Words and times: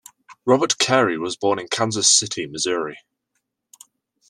Robert 0.45 0.79
Cary 0.79 1.15
was 1.19 1.35
born 1.37 1.59
in 1.59 1.67
Kansas 1.67 2.09
City, 2.09 2.47
Missouri. 2.47 2.97